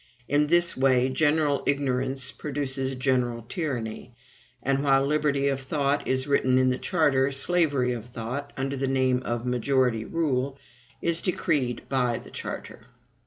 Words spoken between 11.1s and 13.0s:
decreed by the charter.